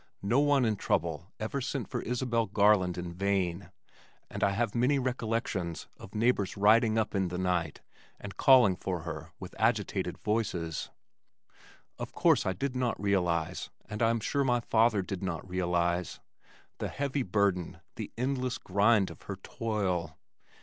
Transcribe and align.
No 0.23 0.39
one 0.39 0.65
in 0.65 0.77
trouble 0.77 1.31
ever 1.39 1.61
sent 1.61 1.87
for 1.87 2.01
Isabelle 2.01 2.47
Garland 2.47 2.97
in 2.97 3.13
vain, 3.13 3.69
and 4.31 4.43
I 4.43 4.49
have 4.49 4.73
many 4.73 4.97
recollections 4.97 5.87
of 5.99 6.15
neighbors 6.15 6.57
riding 6.57 6.97
up 6.97 7.13
in 7.13 7.27
the 7.27 7.37
night 7.37 7.81
and 8.19 8.35
calling 8.35 8.75
for 8.75 9.01
her 9.01 9.29
with 9.39 9.53
agitated 9.59 10.17
voices. 10.17 10.89
Of 11.99 12.13
course 12.13 12.47
I 12.47 12.53
did 12.53 12.75
not 12.75 12.99
realize, 12.99 13.69
and 13.87 14.01
I 14.01 14.09
am 14.09 14.19
sure 14.21 14.43
my 14.43 14.59
father 14.61 15.03
did 15.03 15.21
not 15.21 15.47
realize, 15.47 16.19
the 16.79 16.87
heavy 16.89 17.21
burden, 17.21 17.79
the 17.95 18.11
endless 18.17 18.57
grind 18.57 19.11
of 19.11 19.21
her 19.29 19.35
toil. 19.35 20.17